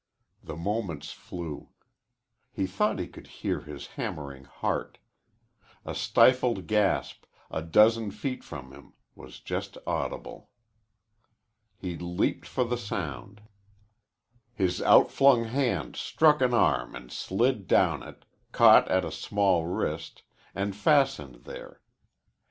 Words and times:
The 0.43 0.55
moments 0.55 1.11
flew. 1.11 1.69
He 2.51 2.65
thought 2.65 2.97
he 2.97 3.07
could 3.07 3.27
hear 3.27 3.61
his 3.61 3.85
hammering 3.85 4.45
heart. 4.45 4.97
A 5.85 5.93
stifled 5.93 6.65
gasp, 6.65 7.25
a 7.51 7.61
dozen 7.61 8.09
feet 8.09 8.43
from 8.43 8.71
him, 8.71 8.93
was 9.13 9.39
just 9.39 9.77
audible. 9.85 10.49
He 11.77 11.99
leaped 11.99 12.47
for 12.47 12.63
the 12.63 12.79
sound. 12.79 13.41
His 14.55 14.81
outflung 14.81 15.43
hand 15.43 15.95
struck 15.95 16.41
an 16.41 16.55
arm 16.55 16.95
and 16.95 17.11
slid 17.11 17.67
down 17.67 18.01
it, 18.01 18.25
caught 18.51 18.87
at 18.89 19.05
a 19.05 19.11
small 19.11 19.67
wrist, 19.67 20.23
and 20.55 20.75
fastened 20.75 21.43
there. 21.43 21.79